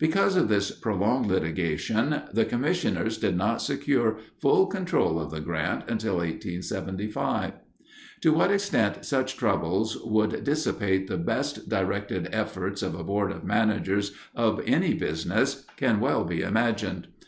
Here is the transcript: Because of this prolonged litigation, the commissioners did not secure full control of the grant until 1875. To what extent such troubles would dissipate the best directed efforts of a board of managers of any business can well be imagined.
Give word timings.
Because 0.00 0.34
of 0.34 0.48
this 0.48 0.72
prolonged 0.72 1.26
litigation, 1.28 2.22
the 2.32 2.44
commissioners 2.44 3.16
did 3.16 3.36
not 3.36 3.62
secure 3.62 4.18
full 4.40 4.66
control 4.66 5.20
of 5.20 5.30
the 5.30 5.38
grant 5.38 5.84
until 5.86 6.14
1875. 6.16 7.52
To 8.22 8.32
what 8.32 8.50
extent 8.50 9.04
such 9.04 9.36
troubles 9.36 9.96
would 10.02 10.42
dissipate 10.42 11.06
the 11.06 11.16
best 11.16 11.68
directed 11.68 12.28
efforts 12.32 12.82
of 12.82 12.96
a 12.96 13.04
board 13.04 13.30
of 13.30 13.44
managers 13.44 14.14
of 14.34 14.60
any 14.66 14.94
business 14.94 15.64
can 15.76 16.00
well 16.00 16.24
be 16.24 16.40
imagined. 16.42 17.06